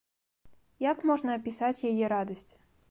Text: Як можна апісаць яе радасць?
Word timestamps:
Як 0.91 0.97
можна 1.11 1.37
апісаць 1.41 1.75
яе 1.93 2.05
радасць? 2.17 2.49